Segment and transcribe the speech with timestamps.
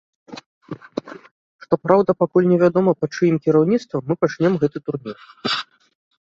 [1.65, 5.17] Што праўда, пакуль не вядома пад чыім кіраўніцтвам мы пачнём гэты турнір.